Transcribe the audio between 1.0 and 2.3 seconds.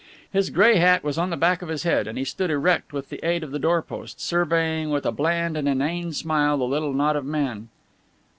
was on the back of his head and he